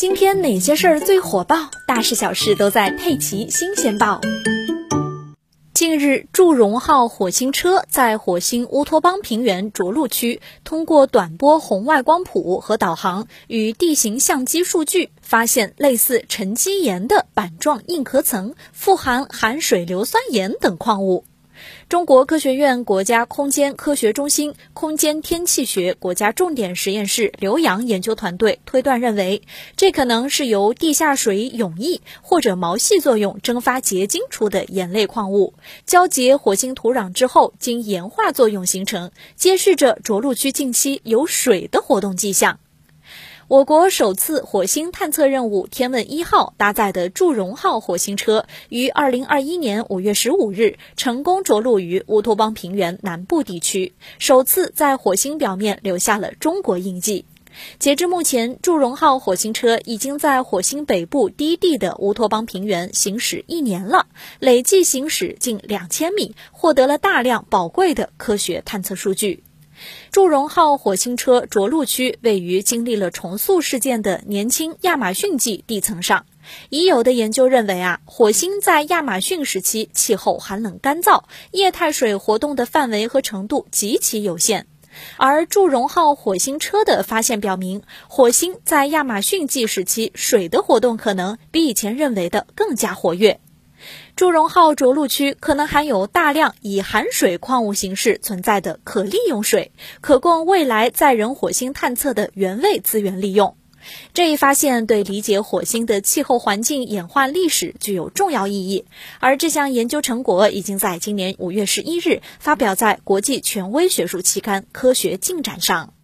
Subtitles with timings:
[0.00, 1.70] 今天哪些事儿最火爆？
[1.86, 4.18] 大事小事都在《佩奇新鲜报》。
[5.74, 21.26] 近日，祝融号火星车在火星乌托邦平原着陆区，通过短波红外光谱和导航与地形相机数据，发现类似沉积岩的板状硬壳层，富含含水硫酸盐等矿物。
[21.88, 29.42] 中国科学院国家空间科学中心空间天气学国家重点实验室刘洋研究团队推断认为，
[29.76, 35.54] 这可能是由地下水涌溢或者毛细作用蒸发结晶出的盐类矿物，
[35.84, 42.58] 交结火星土壤之后经盐化作用形成，揭示着着陆区近期有水的活动迹象。
[43.50, 57.24] 我国首次火星探测任务“天问一号”搭载的祝融号火星车于二零二一年五月十五日成功着陆于乌托邦平原南部地区，首次在火星表面留下了中国印记。
[57.80, 64.06] 截至目前，祝融号火星车已经在火星北部低地的乌托邦平原行驶一年了，
[64.38, 69.42] 累计行驶近两千米，获得了大量宝贵的科学探测数据。
[70.10, 76.26] 祝融号火星车着陆区位于经历了重塑事件的年轻亚马逊纪地层上。
[76.68, 84.66] 已有的研究认为啊，火星在亚马逊时期气候寒冷干燥，液态水活动的范围和程度极其有限。
[85.16, 93.38] 而祝融号火星车的发现表明，火星在亚马逊纪时期水的活动可能比以前认为的更加活跃。
[94.16, 103.56] 祝融号着陆区可能含有大量以含水矿物形式存在的可利用水，可供未来载人火星探测的原位资源利用。
[104.12, 108.84] 这一发现对理解火星的气候环境演化历史具有重要意义，
[109.20, 115.94] 而这项研究成果已经在今年五月十一日发表在国际权威学术期刊《科学进展》上。